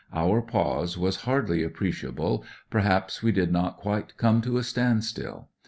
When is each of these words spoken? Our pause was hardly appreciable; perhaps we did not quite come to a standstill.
Our 0.11 0.41
pause 0.41 0.97
was 0.97 1.17
hardly 1.27 1.61
appreciable; 1.61 2.43
perhaps 2.71 3.21
we 3.21 3.31
did 3.31 3.51
not 3.51 3.77
quite 3.77 4.17
come 4.17 4.41
to 4.41 4.57
a 4.57 4.63
standstill. 4.63 5.49